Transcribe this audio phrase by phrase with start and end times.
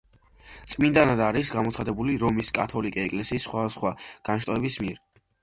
[0.69, 3.93] წმინდანად არის გამოცხადებული რომის კათოლიკე ეკლესიის სხვადასხვა
[4.31, 5.01] განშტოების მიერ.